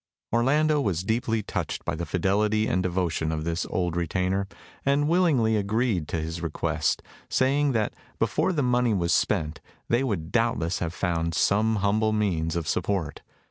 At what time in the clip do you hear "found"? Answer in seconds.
10.95-11.35